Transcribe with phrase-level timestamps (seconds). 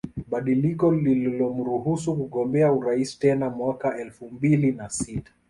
[0.27, 5.31] Badiliko lililomruhusu kugombea urais tena mwaka elfu mbili na sita